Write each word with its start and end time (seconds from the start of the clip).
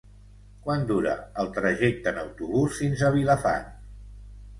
Quant 0.67 0.85
dura 0.91 1.11
el 1.43 1.51
trajecte 1.57 2.13
en 2.13 2.17
autobús 2.21 2.79
fins 2.79 3.05
a 3.09 3.13
Vilafant? 3.17 3.69